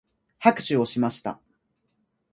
[0.39, 1.39] 拍手をしました。